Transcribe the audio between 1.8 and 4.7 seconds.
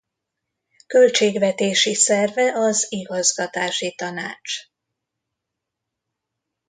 szerve az igazgatási tanács.